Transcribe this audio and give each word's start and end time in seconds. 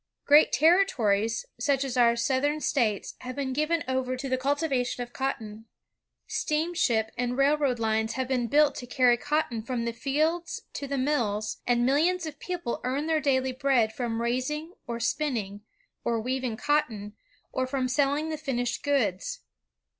Great 0.25 0.51
ter 0.51 0.83
ritories, 0.83 1.45
such 1.59 1.83
as 1.83 1.95
our 1.95 2.15
South 2.15 2.43
era 2.43 2.59
States, 2.59 3.13
have 3.19 3.35
been 3.35 3.53
given 3.53 3.83
over 3.87 4.17
to 4.17 4.27
the 4.29 4.35
cultivation 4.35 5.03
of 5.03 5.13
cotton. 5.13 5.65
Steamship 6.25 7.11
and 7.19 7.37
railroad 7.37 7.77
lines 7.77 8.13
have 8.13 8.27
been 8.27 8.47
built 8.47 8.73
to 8.73 8.87
cany 8.87 9.15
cotton 9.15 9.61
from 9.61 9.85
the 9.85 9.93
gelds 9.93 10.61
to 10.73 10.87
the 10.87 10.97
mills; 10.97 11.57
and 11.67 11.85
millions 11.85 12.25
of 12.25 12.39
people 12.39 12.81
earn 12.83 13.05
their 13.05 13.21
daily 13.21 13.51
bread 13.51 13.93
from 13.93 14.23
raising, 14.23 14.73
or 14.87 14.99
spinning, 14.99 15.61
or 16.03 16.19
weaving 16.19 16.57
cottcgi, 16.57 17.11
or 17.51 17.67
from 17.67 17.87
selling 17.87 18.29
the 18.29 18.39
finished 18.39 18.81
goods. 18.81 19.41